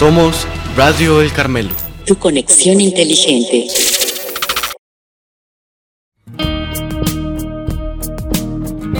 Somos 0.00 0.46
Radio 0.78 1.20
El 1.20 1.30
Carmelo. 1.30 1.74
Tu 2.06 2.16
conexión 2.16 2.80
inteligente. 2.80 3.66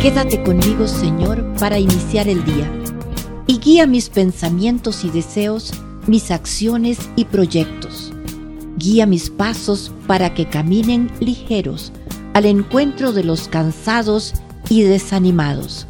Quédate 0.03 0.43
conmigo, 0.43 0.87
Señor, 0.87 1.43
para 1.59 1.79
iniciar 1.79 2.29
el 2.29 2.45
día 2.45 2.71
y 3.47 3.59
guía 3.61 3.87
mis 3.87 4.11
pensamientos 4.11 5.03
y 5.03 5.09
deseos, 5.09 5.73
mis 6.07 6.31
acciones 6.31 6.99
y 7.17 7.25
proyectos. 7.25 8.13
Guía 8.77 9.07
mis 9.07 9.31
pasos 9.31 9.93
para 10.07 10.35
que 10.35 10.51
caminen 10.51 11.11
ligeros 11.19 11.93
al 12.35 12.45
encuentro 12.45 13.15
de 13.15 13.25
los 13.25 13.49
cansados 13.49 14.35
y 14.69 14.83
desanimados. 14.83 15.87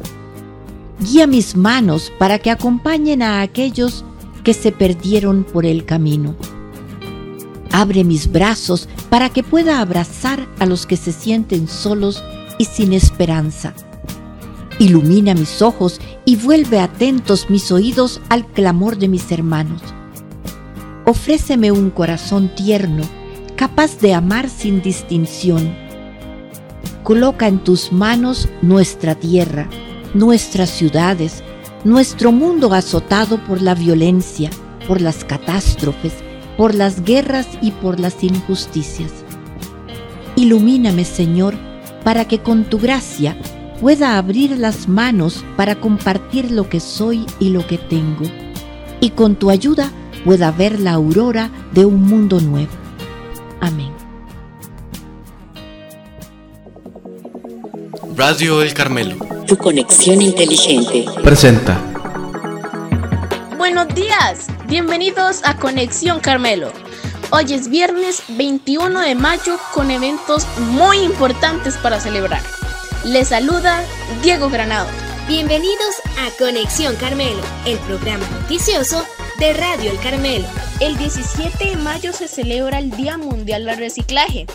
Guía 1.01 1.27
mis 1.27 1.57
manos 1.57 2.13
para 2.17 2.39
que 2.39 2.49
acompañen 2.49 3.21
a 3.21 3.41
aquellos 3.41 4.05
que 4.43 4.53
se 4.53 4.71
perdieron 4.71 5.43
por 5.43 5.65
el 5.65 5.85
camino. 5.85 6.35
Abre 7.71 8.03
mis 8.03 8.31
brazos 8.31 8.89
para 9.09 9.29
que 9.29 9.43
pueda 9.43 9.79
abrazar 9.79 10.47
a 10.59 10.65
los 10.65 10.85
que 10.85 10.97
se 10.97 11.11
sienten 11.11 11.67
solos 11.67 12.23
y 12.57 12.65
sin 12.65 12.93
esperanza. 12.93 13.73
Ilumina 14.79 15.33
mis 15.33 15.61
ojos 15.61 16.01
y 16.25 16.35
vuelve 16.35 16.79
atentos 16.79 17.49
mis 17.49 17.71
oídos 17.71 18.19
al 18.29 18.45
clamor 18.47 18.97
de 18.97 19.07
mis 19.07 19.31
hermanos. 19.31 19.81
Ofréceme 21.05 21.71
un 21.71 21.91
corazón 21.91 22.51
tierno, 22.55 23.03
capaz 23.55 23.99
de 23.99 24.13
amar 24.13 24.49
sin 24.49 24.81
distinción. 24.81 25.75
Coloca 27.03 27.47
en 27.47 27.59
tus 27.59 27.91
manos 27.91 28.49
nuestra 28.61 29.15
tierra, 29.15 29.69
nuestras 30.13 30.69
ciudades, 30.69 31.43
nuestro 31.83 32.31
mundo 32.31 32.73
azotado 32.73 33.37
por 33.45 33.61
la 33.61 33.73
violencia, 33.73 34.49
por 34.87 35.01
las 35.01 35.23
catástrofes, 35.23 36.13
por 36.57 36.75
las 36.75 37.03
guerras 37.03 37.47
y 37.61 37.71
por 37.71 37.99
las 37.99 38.23
injusticias. 38.23 39.11
Ilumíname, 40.35 41.05
Señor, 41.05 41.55
para 42.03 42.25
que 42.25 42.39
con 42.39 42.65
tu 42.65 42.79
gracia 42.79 43.37
pueda 43.79 44.17
abrir 44.17 44.57
las 44.57 44.87
manos 44.87 45.43
para 45.57 45.75
compartir 45.75 46.51
lo 46.51 46.69
que 46.69 46.79
soy 46.79 47.25
y 47.39 47.49
lo 47.49 47.65
que 47.65 47.77
tengo, 47.77 48.25
y 48.99 49.11
con 49.11 49.35
tu 49.35 49.49
ayuda 49.49 49.91
pueda 50.23 50.51
ver 50.51 50.79
la 50.79 50.93
aurora 50.93 51.49
de 51.73 51.85
un 51.85 52.03
mundo 52.03 52.39
nuevo. 52.39 52.71
Amén. 53.59 53.91
Radio 58.15 58.61
El 58.61 58.73
Carmelo. 58.73 59.30
Tu 59.51 59.57
conexión 59.57 60.21
inteligente. 60.21 61.03
Presenta. 61.25 61.77
Buenos 63.57 63.93
días, 63.93 64.47
bienvenidos 64.67 65.41
a 65.43 65.57
Conexión 65.57 66.21
Carmelo. 66.21 66.71
Hoy 67.31 67.51
es 67.51 67.67
viernes 67.67 68.23
21 68.29 69.01
de 69.01 69.13
mayo 69.13 69.59
con 69.73 69.91
eventos 69.91 70.47
muy 70.57 70.99
importantes 70.99 71.75
para 71.75 71.99
celebrar. 71.99 72.41
Les 73.03 73.27
saluda 73.27 73.83
Diego 74.23 74.49
Granado. 74.49 74.87
Bienvenidos 75.27 75.95
a 76.17 76.29
Conexión 76.39 76.95
Carmelo, 76.95 77.41
el 77.65 77.77
programa 77.79 78.25
noticioso 78.29 79.05
de 79.37 79.51
Radio 79.51 79.91
El 79.91 79.99
Carmelo. 79.99 80.47
El 80.79 80.97
17 80.97 81.71
de 81.71 81.75
mayo 81.75 82.13
se 82.13 82.29
celebra 82.29 82.79
el 82.79 82.91
Día 82.91 83.17
Mundial 83.17 83.65
del 83.65 83.79
Reciclaje. 83.79 84.45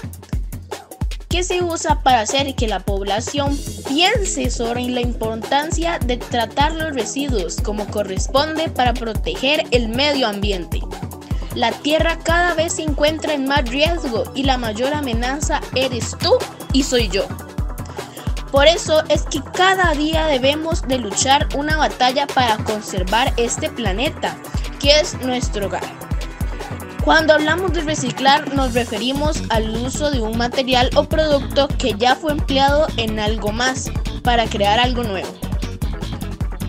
¿Qué 1.37 1.45
se 1.45 1.63
usa 1.63 2.01
para 2.03 2.23
hacer 2.23 2.55
que 2.55 2.67
la 2.67 2.81
población 2.81 3.59
piense 3.87 4.51
sobre 4.51 4.89
la 4.89 5.03
importancia 5.03 5.99
de 5.99 6.17
tratar 6.17 6.73
los 6.73 6.95
residuos 6.95 7.61
como 7.61 7.87
corresponde 7.89 8.71
para 8.71 8.95
proteger 8.95 9.65
el 9.71 9.91
medio 9.91 10.29
ambiente? 10.29 10.81
La 11.55 11.73
tierra 11.73 12.19
cada 12.23 12.55
vez 12.55 12.77
se 12.77 12.85
encuentra 12.85 13.35
en 13.35 13.47
más 13.47 13.69
riesgo 13.69 14.25
y 14.35 14.45
la 14.45 14.57
mayor 14.57 14.95
amenaza 14.95 15.61
eres 15.75 16.17
tú 16.19 16.33
y 16.73 16.85
soy 16.85 17.11
yo. 17.11 17.27
Por 18.51 18.67
eso 18.67 19.05
es 19.11 19.25
que 19.25 19.43
cada 19.53 19.93
día 19.93 20.29
debemos 20.29 20.89
de 20.89 20.97
luchar 20.97 21.49
una 21.55 21.77
batalla 21.77 22.27
para 22.29 22.57
conservar 22.65 23.35
este 23.37 23.69
planeta, 23.69 24.39
que 24.81 25.01
es 25.01 25.13
nuestro 25.21 25.67
hogar. 25.67 26.06
Cuando 27.07 27.35
hablamos 27.35 27.73
de 27.73 27.83
reciclar 27.83 28.53
nos 28.57 28.75
referimos 28.75 29.41
al 29.51 29.71
uso 29.77 30.11
de 30.11 30.21
un 30.21 30.37
material 30.37 30.91
o 30.97 31.05
producto 31.05 31.69
que 31.79 31.95
ya 31.97 32.17
fue 32.17 32.33
empleado 32.33 32.89
en 32.97 33.21
algo 33.21 33.53
más 33.53 33.93
para 34.25 34.47
crear 34.47 34.81
algo 34.81 35.05
nuevo. 35.05 35.29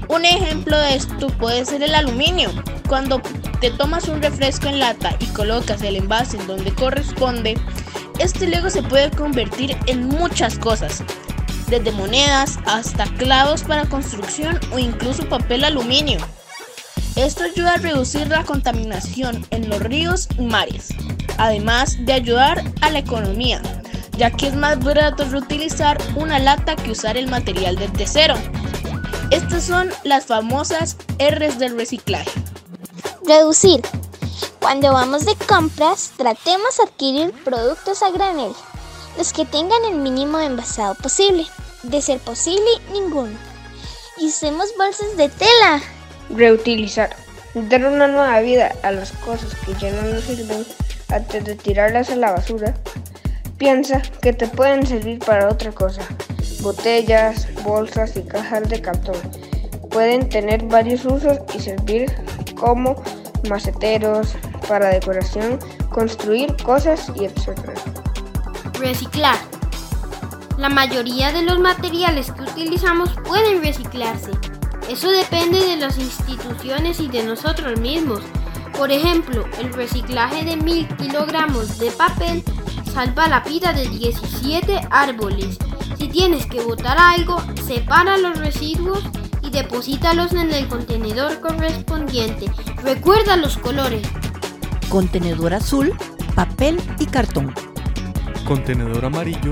Un 0.10 0.26
ejemplo 0.26 0.78
de 0.78 0.94
esto 0.94 1.30
puede 1.40 1.66
ser 1.66 1.82
el 1.82 1.96
aluminio. 1.96 2.52
Cuando 2.88 3.20
te 3.62 3.72
tomas 3.72 4.10
un 4.10 4.22
refresco 4.22 4.68
en 4.68 4.80
lata 4.80 5.16
y 5.20 5.26
colocas 5.26 5.82
el 5.82 5.96
envase 5.96 6.38
en 6.38 6.46
donde 6.46 6.72
corresponde, 6.72 7.58
este 8.20 8.46
luego 8.46 8.70
se 8.70 8.84
puede 8.84 9.10
convertir 9.10 9.76
en 9.88 10.08
muchas 10.08 10.60
cosas, 10.60 11.04
desde 11.68 11.92
monedas 11.94 12.60
hasta 12.68 13.06
clavos 13.16 13.64
para 13.64 13.90
construcción 13.90 14.60
o 14.72 14.78
incluso 14.78 15.28
papel 15.28 15.64
aluminio. 15.64 16.20
Esto 17.18 17.46
ayuda 17.46 17.74
a 17.74 17.78
reducir 17.78 18.28
la 18.28 18.44
contaminación 18.44 19.44
en 19.50 19.70
los 19.70 19.80
ríos 19.80 20.28
y 20.38 20.44
mares, 20.44 20.90
además 21.40 21.98
de 22.06 22.14
ayudar 22.14 22.64
a 22.82 22.92
la 22.92 23.00
economía, 23.00 23.60
ya 24.18 24.30
que 24.30 24.46
es 24.46 24.56
más 24.56 24.78
barato 24.84 25.26
reutilizar 25.26 25.98
una 26.16 26.38
lata 26.38 26.76
que 26.76 26.92
usar 26.92 27.18
el 27.18 27.28
material 27.28 27.76
de 27.76 28.06
cero. 28.06 28.36
Estas 29.32 29.64
son 29.64 29.90
las 30.04 30.28
famosas 30.28 30.96
R's 31.18 31.58
del 31.58 31.76
reciclaje. 31.76 32.30
Reducir. 33.26 33.82
Cuando 34.60 34.94
vamos 34.94 35.26
de 35.26 35.36
compras, 35.48 36.12
tratemos 36.18 36.78
de 36.78 36.84
adquirir 36.84 37.32
productos 37.44 38.04
a 38.04 38.12
granel, 38.12 38.54
los 39.18 39.34
que 39.34 39.44
tengan 39.46 39.84
el 39.86 39.96
mínimo 39.96 40.40
envasado 40.40 40.94
posible, 40.94 41.48
de 41.82 42.00
ser 42.00 42.20
posible 42.20 42.70
ninguno. 42.94 43.36
Y 44.18 44.28
usemos 44.28 44.68
bolsas 44.78 45.18
de 45.18 45.30
tela. 45.30 45.82
Reutilizar. 46.30 47.10
Dar 47.54 47.86
una 47.86 48.08
nueva 48.08 48.40
vida 48.42 48.74
a 48.84 48.92
las 48.92 49.12
cosas 49.12 49.56
que 49.56 49.74
ya 49.76 49.92
no 49.92 50.14
nos 50.14 50.24
sirven 50.24 50.66
antes 51.10 51.44
de 51.46 51.56
tirarlas 51.56 52.10
a 52.10 52.16
la 52.16 52.32
basura. 52.32 52.74
Piensa 53.58 54.02
que 54.22 54.34
te 54.34 54.48
pueden 54.48 54.86
servir 54.86 55.20
para 55.20 55.50
otra 55.50 55.72
cosa. 55.72 56.02
Botellas, 56.62 57.48
bolsas 57.64 58.16
y 58.18 58.22
cajas 58.22 58.70
de 58.70 58.82
cartón 58.82 59.18
pueden 59.98 60.30
tener 60.30 60.64
varios 60.66 61.06
usos 61.06 61.40
y 61.56 61.60
servir 61.60 62.14
como 62.60 63.02
maceteros, 63.50 64.36
para 64.68 64.90
decoración, 64.90 65.58
construir 65.90 66.56
cosas 66.64 67.12
y 67.16 67.26
etc. 67.26 67.58
Reciclar. 68.80 69.38
La 70.58 70.70
mayoría 70.70 71.32
de 71.32 71.44
los 71.44 71.60
materiales 71.60 72.32
que 72.32 72.44
utilizamos 72.44 73.10
pueden 73.26 73.64
reciclarse. 73.64 74.32
Eso 74.90 75.10
depende 75.10 75.60
de 75.60 75.76
las 75.76 75.98
instituciones 75.98 77.00
y 77.00 77.08
de 77.08 77.24
nosotros 77.24 77.80
mismos. 77.80 78.22
Por 78.78 78.92
ejemplo, 78.92 79.46
el 79.60 79.74
reciclaje 79.74 80.46
de 80.46 80.56
mil 80.56 80.88
kilogramos 80.96 81.78
de 81.78 81.92
papel 81.92 82.44
salva 82.94 83.28
la 83.28 83.42
vida 83.42 83.74
de 83.74 83.88
17 83.88 84.88
árboles. 84.90 85.58
Si 85.98 86.08
tienes 86.08 86.46
que 86.46 86.62
botar 86.62 86.98
algo, 86.98 87.42
separa 87.66 88.18
los 88.18 88.40
residuos 88.40 89.04
y 89.44 89.50
deposítalos 89.50 90.32
en 90.34 90.54
el 90.54 90.68
contenedor 90.68 91.40
correspondiente. 91.40 92.52
Recuerda 92.84 93.36
los 93.36 93.58
colores. 93.58 94.08
Contenedor 94.90 95.54
azul, 95.54 95.94
papel 96.34 96.80
y 97.00 97.08
cartón. 97.08 97.54
Contenedor 98.46 99.04
amarillo, 99.06 99.52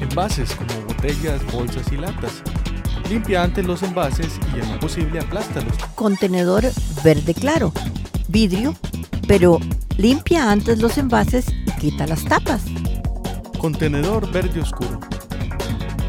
envases 0.00 0.54
como 0.54 0.86
botellas, 0.86 1.44
bolsas 1.50 1.90
y 1.90 1.96
latas. 1.96 2.42
Limpia 3.08 3.44
antes 3.44 3.64
los 3.64 3.82
envases 3.84 4.40
y 4.54 4.60
en 4.60 4.72
lo 4.72 4.80
posible 4.80 5.20
aplástalos. 5.20 5.72
Contenedor 5.94 6.64
verde 7.04 7.34
claro, 7.34 7.72
vidrio, 8.26 8.74
pero 9.28 9.60
limpia 9.96 10.50
antes 10.50 10.80
los 10.80 10.98
envases 10.98 11.46
y 11.48 11.70
quita 11.78 12.06
las 12.08 12.24
tapas. 12.24 12.62
Contenedor 13.58 14.30
verde 14.32 14.60
oscuro. 14.60 14.98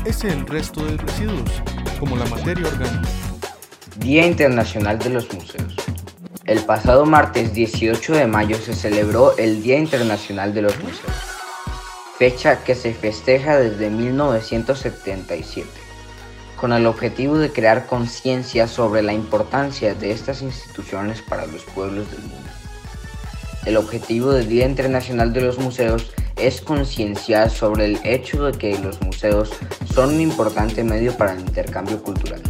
Es 0.06 0.24
el 0.24 0.48
resto 0.48 0.84
de 0.86 0.98
residuos, 0.98 1.52
como 2.00 2.16
la 2.16 2.26
materia 2.26 2.68
orgánica. 2.68 3.10
Día 3.98 4.26
Internacional 4.26 4.98
de 4.98 5.10
los 5.10 5.32
Museos. 5.32 5.76
El 6.46 6.60
pasado 6.62 7.06
martes 7.06 7.54
18 7.54 8.14
de 8.14 8.26
mayo 8.26 8.58
se 8.58 8.74
celebró 8.74 9.38
el 9.38 9.62
Día 9.62 9.78
Internacional 9.78 10.54
de 10.54 10.64
los 10.64 10.76
Museos, 10.80 11.14
fecha 12.18 12.64
que 12.64 12.74
se 12.74 12.94
festeja 12.94 13.58
desde 13.58 13.90
1977, 13.90 15.87
con 16.58 16.74
el 16.74 16.88
objetivo 16.88 17.38
de 17.38 17.52
crear 17.52 17.86
conciencia 17.86 18.68
sobre 18.68 19.04
la 19.04 19.14
importancia 19.14 19.94
de 19.94 20.12
estas 20.12 20.42
instituciones 20.42 21.22
para 21.22 21.46
los 21.46 21.64
pueblos 21.64 22.10
del 22.12 22.22
mundo. 22.22 22.50
El 23.66 23.78
objetivo 23.78 24.32
del 24.32 24.50
Día 24.50 24.66
Internacional 24.66 25.34
de 25.34 25.42
los 25.42 25.60
Museos 25.60 26.12
es 26.36 26.62
concienciar 26.62 27.50
sobre 27.50 27.86
el 27.86 28.00
hecho 28.04 28.46
de 28.46 28.58
que 28.58 28.78
los 28.80 29.02
museos 29.02 29.52
son 29.94 30.16
un 30.16 30.22
importante 30.22 30.84
medio 30.84 31.16
para 31.16 31.34
el 31.34 31.42
intercambio 31.42 32.02
cultural, 32.02 32.42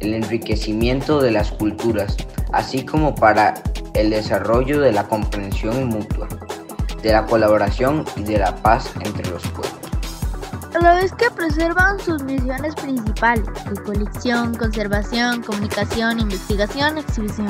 el 0.00 0.14
enriquecimiento 0.14 1.20
de 1.20 1.30
las 1.30 1.50
culturas, 1.50 2.16
así 2.52 2.84
como 2.84 3.14
para 3.14 3.54
el 3.94 4.10
desarrollo 4.10 4.80
de 4.80 4.92
la 4.92 5.08
comprensión 5.08 5.86
mutua, 5.86 6.28
de 7.02 7.12
la 7.12 7.26
colaboración 7.26 8.04
y 8.16 8.22
de 8.22 8.38
la 8.38 8.54
paz 8.56 8.92
entre 9.04 9.28
los 9.30 9.42
pueblos. 9.48 9.65
A 10.76 10.78
la 10.78 10.94
vez 10.94 11.10
que 11.14 11.30
preservan 11.30 11.98
sus 11.98 12.22
misiones 12.22 12.74
principales 12.74 13.46
de 13.64 13.82
colección, 13.82 14.54
conservación, 14.54 15.42
comunicación, 15.42 16.20
investigación, 16.20 16.98
exhibición. 16.98 17.48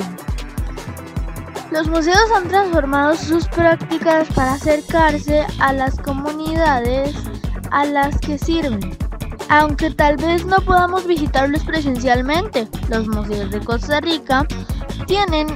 Los 1.69 1.89
museos 1.89 2.31
han 2.33 2.47
transformado 2.47 3.17
sus 3.17 3.45
prácticas 3.49 4.29
para 4.29 4.53
acercarse 4.53 5.45
a 5.59 5.73
las 5.73 5.97
comunidades 5.99 7.17
a 7.71 7.83
las 7.83 8.17
que 8.19 8.37
sirven. 8.37 8.97
Aunque 9.49 9.91
tal 9.91 10.15
vez 10.15 10.45
no 10.45 10.61
podamos 10.61 11.05
visitarlos 11.05 11.65
presencialmente, 11.65 12.65
los 12.87 13.09
museos 13.09 13.51
de 13.51 13.59
Costa 13.59 13.99
Rica 13.99 14.47
tienen 15.05 15.47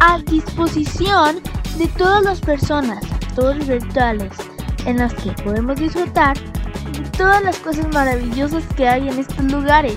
a 0.00 0.18
disposición 0.20 1.42
de 1.76 1.88
todas 1.88 2.22
las 2.22 2.40
personas, 2.40 3.04
todos 3.34 3.66
virtuales, 3.66 4.32
en 4.86 4.96
las 4.96 5.12
que 5.12 5.32
podemos 5.42 5.78
disfrutar 5.78 6.34
todas 7.18 7.42
las 7.42 7.58
cosas 7.58 7.88
maravillosas 7.92 8.64
que 8.76 8.88
hay 8.88 9.08
en 9.08 9.18
estos 9.18 9.44
lugares. 9.50 9.96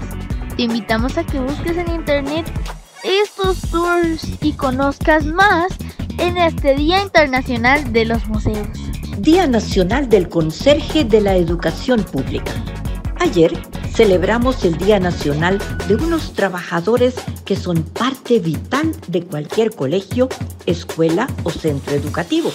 Te 0.57 0.63
invitamos 0.63 1.17
a 1.19 1.23
que 1.23 1.39
busques 1.39 1.77
en 1.77 1.89
internet 1.91 2.51
estos 3.03 3.61
tours 3.69 4.27
y 4.41 4.53
conozcas 4.53 5.25
más 5.25 5.71
en 6.17 6.37
este 6.37 6.75
Día 6.75 7.01
Internacional 7.03 7.93
de 7.93 8.05
los 8.05 8.27
Museos. 8.27 8.67
Día 9.19 9.45
Nacional 9.45 10.09
del 10.09 10.29
Conserje 10.29 11.05
de 11.05 11.21
la 11.21 11.35
Educación 11.35 12.03
Pública. 12.03 12.51
Ayer 13.19 13.53
celebramos 13.93 14.65
el 14.65 14.77
Día 14.77 14.99
Nacional 14.99 15.59
de 15.87 15.95
unos 15.95 16.33
trabajadores 16.33 17.13
que 17.45 17.55
son 17.55 17.83
parte 17.83 18.39
vital 18.39 18.95
de 19.07 19.23
cualquier 19.23 19.75
colegio, 19.75 20.27
escuela 20.65 21.27
o 21.43 21.51
centro 21.51 21.93
educativo. 21.93 22.51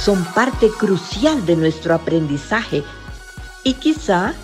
Son 0.00 0.24
parte 0.26 0.68
crucial 0.68 1.44
de 1.44 1.56
nuestro 1.56 1.92
aprendizaje 1.92 2.84
y 3.64 3.74
quizá 3.74 4.34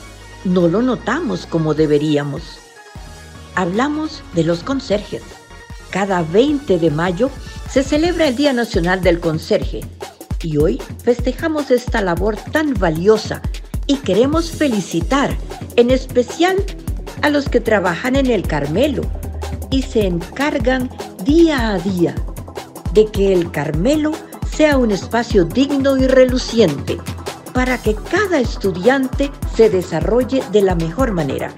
no 0.44 0.68
lo 0.68 0.82
notamos 0.82 1.46
como 1.46 1.74
deberíamos. 1.74 2.42
Hablamos 3.54 4.22
de 4.34 4.44
los 4.44 4.62
conserjes. 4.62 5.22
Cada 5.90 6.22
20 6.22 6.78
de 6.78 6.90
mayo 6.90 7.30
se 7.70 7.82
celebra 7.82 8.28
el 8.28 8.36
Día 8.36 8.52
Nacional 8.52 9.00
del 9.00 9.20
Conserje 9.20 9.80
y 10.42 10.58
hoy 10.58 10.82
festejamos 11.02 11.70
esta 11.70 12.00
labor 12.02 12.36
tan 12.36 12.74
valiosa 12.74 13.40
y 13.86 13.96
queremos 13.96 14.50
felicitar 14.50 15.34
en 15.76 15.90
especial 15.90 16.56
a 17.22 17.30
los 17.30 17.48
que 17.48 17.60
trabajan 17.60 18.16
en 18.16 18.26
el 18.26 18.46
Carmelo 18.46 19.02
y 19.70 19.82
se 19.82 20.06
encargan 20.06 20.90
día 21.24 21.70
a 21.70 21.78
día 21.78 22.14
de 22.92 23.06
que 23.06 23.32
el 23.32 23.50
Carmelo 23.50 24.12
sea 24.54 24.76
un 24.76 24.90
espacio 24.90 25.44
digno 25.44 25.96
y 25.96 26.06
reluciente 26.06 26.98
para 27.54 27.78
que 27.78 27.94
cada 27.94 28.40
estudiante 28.40 29.30
se 29.54 29.70
desarrolle 29.70 30.42
de 30.50 30.60
la 30.60 30.74
mejor 30.74 31.12
manera. 31.12 31.52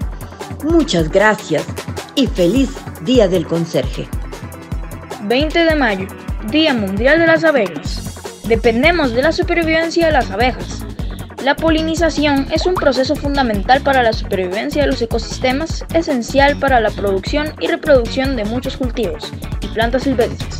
Muchas 0.63 1.09
gracias 1.09 1.65
y 2.15 2.27
feliz 2.27 2.69
Día 3.01 3.27
del 3.27 3.45
Conserje. 3.45 4.07
20 5.23 5.65
de 5.65 5.75
mayo, 5.75 6.07
Día 6.51 6.73
Mundial 6.73 7.19
de 7.19 7.27
las 7.27 7.43
Abejas. 7.43 8.15
Dependemos 8.47 9.11
de 9.11 9.23
la 9.23 9.31
supervivencia 9.31 10.05
de 10.05 10.13
las 10.13 10.31
abejas. 10.31 10.85
La 11.43 11.55
polinización 11.55 12.47
es 12.51 12.65
un 12.65 12.75
proceso 12.75 13.15
fundamental 13.15 13.81
para 13.81 14.03
la 14.03 14.13
supervivencia 14.13 14.83
de 14.83 14.87
los 14.87 15.01
ecosistemas, 15.01 15.85
esencial 15.93 16.57
para 16.57 16.79
la 16.79 16.91
producción 16.91 17.53
y 17.59 17.67
reproducción 17.67 18.35
de 18.35 18.45
muchos 18.45 18.77
cultivos 18.77 19.31
y 19.61 19.67
plantas 19.67 20.03
silvestres. 20.03 20.56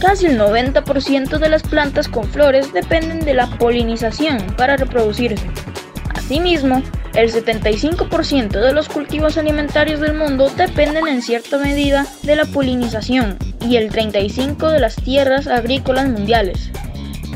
Casi 0.00 0.26
el 0.26 0.38
90% 0.38 1.38
de 1.38 1.48
las 1.48 1.62
plantas 1.62 2.06
con 2.06 2.24
flores 2.24 2.72
dependen 2.72 3.20
de 3.20 3.32
la 3.32 3.46
polinización 3.46 4.38
para 4.56 4.76
reproducirse. 4.76 5.46
Asimismo, 6.14 6.82
el 7.14 7.32
75% 7.32 8.60
de 8.60 8.72
los 8.74 8.90
cultivos 8.90 9.38
alimentarios 9.38 10.00
del 10.00 10.12
mundo 10.12 10.50
dependen 10.50 11.08
en 11.08 11.22
cierta 11.22 11.56
medida 11.56 12.06
de 12.24 12.36
la 12.36 12.44
polinización 12.44 13.38
y 13.60 13.76
el 13.76 13.90
35% 13.90 14.70
de 14.70 14.80
las 14.80 14.96
tierras 14.96 15.46
agrícolas 15.46 16.08
mundiales. 16.08 16.70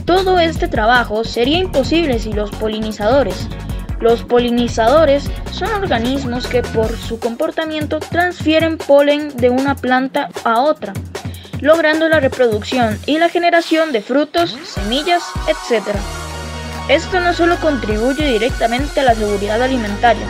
Todo 0.05 0.39
este 0.39 0.69
trabajo 0.69 1.25
sería 1.25 1.59
imposible 1.59 2.19
sin 2.19 2.37
los 2.37 2.51
polinizadores. 2.51 3.49
Los 4.01 4.23
polinizadores 4.23 5.31
son 5.51 5.73
organismos 5.73 6.47
que 6.47 6.63
por 6.63 6.95
su 6.97 7.19
comportamiento 7.19 8.01
transfieren 8.01 8.77
polen 8.77 9.35
de 9.37 9.49
una 9.49 9.77
planta 9.77 10.29
a 10.45 10.61
otra, 10.61 10.93
logrando 11.61 12.09
la 12.09 12.21
reproducción 12.21 12.99
y 13.07 13.19
la 13.19 13.29
generación 13.29 13.93
de 13.93 14.03
frutos, 14.03 14.57
semillas, 14.65 15.23
etc. 15.47 15.89
Esto 16.89 17.21
no 17.21 17.33
solo 17.35 17.57
contribuye 17.61 18.27
directamente 18.27 19.01
a 19.01 19.05
la 19.05 19.15
seguridad 19.15 19.63
alimentaria, 19.63 20.27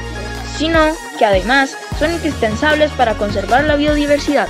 sino 0.57 0.79
que 1.19 1.25
además 1.25 1.77
son 1.99 2.13
indispensables 2.13 2.91
para 2.93 3.15
conservar 3.15 3.65
la 3.65 3.77
biodiversidad. 3.77 4.49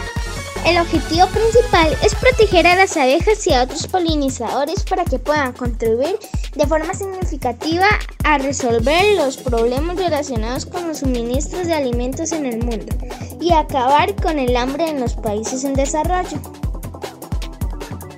El 0.67 0.79
objetivo 0.79 1.27
principal 1.29 1.97
es 2.05 2.15
proteger 2.15 2.67
a 2.67 2.77
las 2.77 2.97
abejas 2.97 3.47
y 3.47 3.55
a 3.55 3.63
otros 3.63 3.87
polinizadores 3.87 4.83
para 4.85 5.05
que 5.05 5.19
puedan 5.19 5.53
contribuir 5.55 6.19
de 6.55 6.67
forma 6.67 6.93
significativa 6.93 7.87
a 8.25 8.39
resolver 8.39 9.17
los 9.17 9.39
problemas 9.39 9.97
relacionados 9.97 10.67
con 10.67 10.87
los 10.87 10.99
suministros 10.99 11.67
de 11.67 11.75
alimentos 11.75 12.33
en 12.33 12.45
el 12.45 12.59
mundo 12.59 12.95
y 13.41 13.53
acabar 13.53 14.15
con 14.17 14.39
el 14.39 14.55
hambre 14.55 14.89
en 14.89 15.01
los 15.01 15.15
países 15.15 15.65
en 15.65 15.73
desarrollo. 15.73 16.60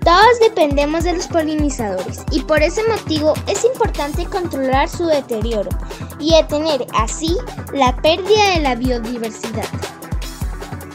Todos 0.04 0.40
dependemos 0.40 1.04
de 1.04 1.14
los 1.14 1.28
polinizadores 1.28 2.24
y 2.32 2.40
por 2.40 2.60
ese 2.60 2.82
motivo 2.88 3.34
es 3.46 3.64
importante 3.64 4.24
controlar 4.24 4.88
su 4.88 5.06
deterioro 5.06 5.70
y 6.18 6.34
detener 6.34 6.84
así 6.94 7.36
la 7.72 7.94
pérdida 7.96 8.50
de 8.54 8.60
la 8.60 8.74
biodiversidad. 8.74 9.68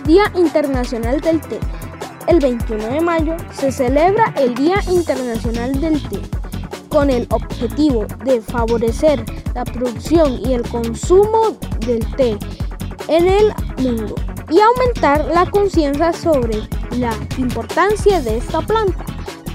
Día 0.06 0.32
Internacional 0.36 1.22
del 1.22 1.40
Té. 1.42 1.60
El 2.28 2.40
21 2.40 2.84
de 2.90 3.00
mayo 3.00 3.38
se 3.54 3.72
celebra 3.72 4.34
el 4.38 4.54
Día 4.56 4.82
Internacional 4.90 5.80
del 5.80 6.02
Té 6.10 6.20
con 6.90 7.10
el 7.10 7.28
objetivo 7.30 8.06
de 8.26 8.42
favorecer 8.42 9.24
la 9.54 9.64
producción 9.64 10.40
y 10.46 10.54
el 10.54 10.68
consumo 10.68 11.58
del 11.80 12.06
té 12.16 12.38
en 13.08 13.28
el 13.28 13.54
mundo 13.78 14.16
y 14.50 14.60
aumentar 14.60 15.26
la 15.26 15.46
conciencia 15.50 16.14
sobre 16.14 16.62
la 16.98 17.14
importancia 17.38 18.22
de 18.22 18.38
esta 18.38 18.62
planta 18.62 19.07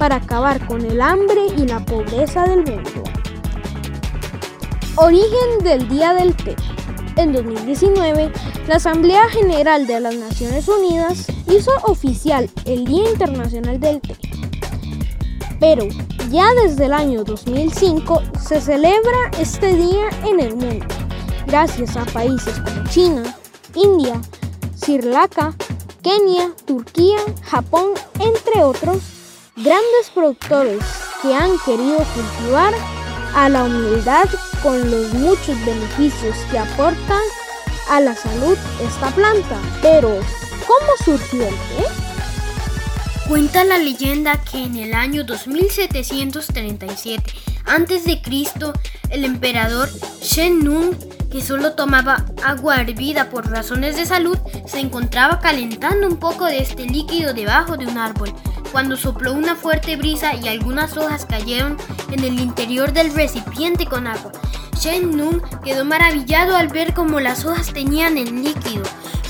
para 0.03 0.17
acabar 0.17 0.67
con 0.67 0.85
el 0.85 1.01
hambre 1.01 1.47
y 1.57 1.65
la 1.65 1.79
pobreza 1.79 2.43
del 2.43 2.65
mundo. 2.65 3.05
Origen 4.97 5.61
del 5.63 5.89
Día 5.89 6.13
del 6.13 6.35
Té. 6.35 6.57
En 7.15 7.33
2019, 7.33 8.33
la 8.67 8.75
Asamblea 8.75 9.29
General 9.29 9.87
de 9.87 10.01
las 10.01 10.17
Naciones 10.17 10.67
Unidas 10.67 11.29
hizo 11.49 11.71
oficial 11.85 12.51
el 12.65 12.85
Día 12.85 13.11
Internacional 13.11 13.79
del 13.79 14.01
Té. 14.01 14.17
Pero 15.61 15.87
ya 16.33 16.53
desde 16.55 16.87
el 16.87 16.95
año 16.95 17.23
2005 17.23 18.23
se 18.41 18.61
celebra 18.61 19.31
este 19.39 19.73
día 19.73 20.09
en 20.27 20.41
el 20.41 20.57
mundo, 20.57 20.85
gracias 21.47 21.97
a 21.97 22.05
países 22.07 22.59
como 22.59 22.89
China, 22.89 23.37
India, 23.77 24.21
Sri 24.75 25.01
Lanka, 25.01 25.55
Kenia, 26.03 26.51
Turquía, 26.67 27.19
Japón, 27.45 27.91
entre 28.19 28.65
otros, 28.65 29.12
grandes 29.57 30.11
productores 30.15 30.83
que 31.21 31.35
han 31.35 31.59
querido 31.65 31.99
cultivar 31.99 32.73
a 33.35 33.49
la 33.49 33.65
humildad 33.65 34.29
con 34.63 34.91
los 34.91 35.13
muchos 35.15 35.59
beneficios 35.65 36.37
que 36.51 36.59
aporta 36.59 37.19
a 37.91 38.01
la 38.01 38.15
salud 38.15 38.57
esta 38.81 39.11
planta. 39.11 39.59
Pero, 39.83 40.19
¿cómo 40.67 40.93
surgió 41.05 41.47
el? 41.47 41.55
Cuenta 43.29 43.65
la 43.65 43.79
leyenda 43.79 44.43
que 44.43 44.65
en 44.65 44.77
el 44.77 44.95
año 44.95 45.25
2737 45.25 47.33
a.C., 47.67 48.23
el 49.11 49.25
emperador 49.25 49.89
Shen 50.21 50.65
Nung, 50.65 50.95
que 51.31 51.43
solo 51.43 51.73
tomaba 51.73 52.25
agua 52.45 52.81
hervida 52.81 53.31
por 53.31 53.51
razones 53.51 53.97
de 53.97 54.07
salud, 54.07 54.39
se 54.67 54.81
encontraba 54.81 55.39
calentando 55.39 56.07
un 56.07 56.19
poco 56.19 56.47
de 56.47 56.59
este 56.59 56.85
líquido 56.85 57.33
debajo 57.33 57.77
de 57.77 57.87
un 57.87 57.99
árbol, 57.99 58.33
cuando 58.73 58.97
sopló 58.97 59.35
una 59.35 59.55
fuerte 59.55 59.97
brisa 59.97 60.35
y 60.35 60.49
algunas 60.49 60.97
hojas 60.97 61.27
cayeron 61.27 61.77
en 62.11 62.25
el 62.25 62.41
interior 62.41 62.93
del 62.93 63.15
recipiente 63.15 63.87
con 63.87 64.07
agua. 64.07 64.33
Shen 64.81 65.17
Nung 65.17 65.41
quedó 65.63 65.85
maravillado 65.85 66.57
al 66.57 66.69
ver 66.69 66.95
cómo 66.95 67.21
las 67.21 67.45
hojas 67.45 67.73
tenían 67.73 68.19
el 68.19 68.43
líquido, 68.43 68.83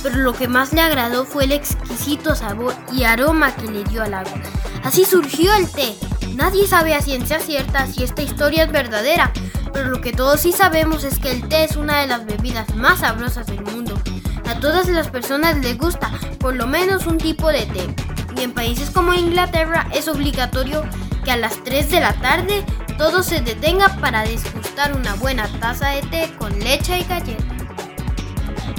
pero 0.03 0.17
lo 0.17 0.33
que 0.33 0.49
más 0.49 0.73
le 0.73 0.81
agradó 0.81 1.25
fue 1.25 1.45
el 1.45 1.53
exquisito 1.53 2.35
sabor 2.35 2.75
y 2.93 3.03
aroma 3.03 3.55
que 3.55 3.71
le 3.71 3.85
dio 3.85 4.03
al 4.03 4.15
agua. 4.15 4.41
Así 4.85 5.05
surgió 5.05 5.53
el 5.55 5.69
té. 5.69 5.95
Nadie 6.37 6.67
sabe 6.67 6.95
a 6.95 7.03
ciencia 7.03 7.41
cierta 7.41 7.87
si 7.87 8.03
esta 8.03 8.23
historia 8.23 8.65
es 8.65 8.73
verdadera, 8.73 9.33
pero 9.73 9.91
lo 9.91 10.01
que 10.01 10.13
todos 10.13 10.41
sí 10.41 10.53
sabemos 10.53 11.05
es 11.05 11.19
que 11.19 11.31
el 11.31 11.49
té 11.49 11.65
es 11.65 11.77
una 11.77 12.01
de 12.01 12.07
las 12.07 12.25
bebidas 12.25 12.75
más 12.77 13.01
sabrosas 13.01 13.47
del 13.47 13.63
mundo. 13.63 14.01
A 14.49 14.59
todas 14.61 14.89
las 14.89 15.09
personas 15.09 15.59
les 15.59 15.77
gusta 15.77 16.11
por 16.39 16.57
lo 16.57 16.67
menos 16.67 17.07
un 17.07 17.19
tipo 17.19 17.49
de 17.49 17.67
té. 17.67 18.02
En 18.43 18.51
países 18.51 18.91
como 18.91 19.15
Inglaterra 19.15 19.87
es 19.95 20.09
obligatorio 20.09 20.83
que 21.25 21.31
a 21.31 21.37
las 21.37 21.63
3 21.63 21.89
de 21.93 22.01
la 22.01 22.13
tarde 22.15 22.65
todo 22.99 23.23
se 23.23 23.41
detenga 23.41 23.97
para 24.01 24.25
disgustar 24.25 24.97
una 24.97 25.15
buena 25.15 25.47
taza 25.61 25.91
de 25.91 26.03
té 26.03 26.33
con 26.41 26.59
leche 26.59 26.99
y 26.99 27.05
galleta. 27.05 27.45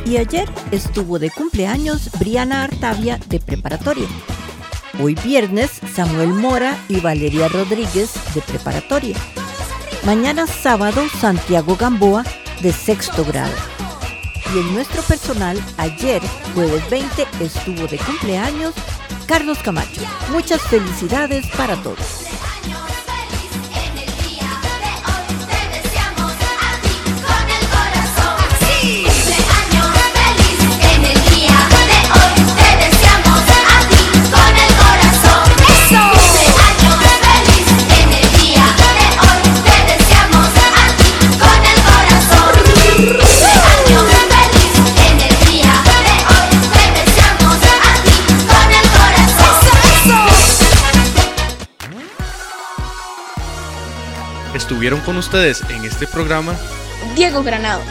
Y 0.05 0.17
ayer 0.17 0.51
estuvo 0.71 1.17
de 1.17 1.31
cumpleaños 1.31 2.09
Briana 2.19 2.65
Artavia 2.65 3.17
de 3.29 3.39
preparatoria. 3.39 4.05
Hoy 5.01 5.15
viernes 5.15 5.79
Samuel 5.95 6.33
Mora 6.33 6.77
y 6.89 6.99
Valeria 6.99 7.47
Rodríguez 7.47 8.11
de 8.35 8.41
preparatoria. 8.41 9.15
Mañana 10.05 10.45
sábado 10.45 11.03
Santiago 11.21 11.77
Gamboa 11.77 12.25
de 12.61 12.73
sexto 12.73 13.23
grado. 13.23 13.55
Y 14.53 14.59
en 14.59 14.73
nuestro 14.73 15.01
personal 15.03 15.57
ayer, 15.77 16.21
jueves 16.53 16.89
20, 16.89 17.25
estuvo 17.39 17.87
de 17.87 17.97
cumpleaños 17.97 18.73
Carlos 19.27 19.59
Camacho. 19.59 20.01
Muchas 20.29 20.61
felicidades 20.63 21.45
para 21.55 21.75
todos. 21.77 22.23
Estuvieron 54.83 55.05
con 55.05 55.15
ustedes 55.15 55.61
en 55.69 55.85
este 55.85 56.05
programa 56.07 56.57
Diego 57.15 57.41
Granado. 57.41 57.81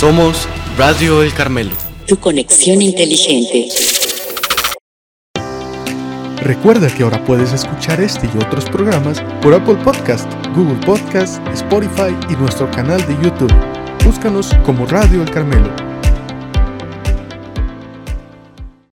Somos 0.00 0.48
Radio 0.76 1.22
El 1.22 1.32
Carmelo. 1.32 1.76
Tu 2.08 2.18
conexión 2.18 2.82
inteligente. 2.82 3.68
Recuerda 6.42 6.92
que 6.92 7.04
ahora 7.04 7.24
puedes 7.24 7.52
escuchar 7.52 8.00
este 8.00 8.28
y 8.34 8.36
otros 8.44 8.64
programas 8.64 9.22
por 9.40 9.54
Apple 9.54 9.76
Podcast, 9.84 10.28
Google 10.56 10.84
Podcast, 10.84 11.40
Spotify 11.52 12.16
y 12.28 12.32
nuestro 12.34 12.68
canal 12.72 12.98
de 13.06 13.14
YouTube. 13.22 13.79
Búscanos 14.04 14.50
como 14.64 14.86
Radio 14.86 15.22
El 15.22 15.30
Carmelo. 15.30 15.70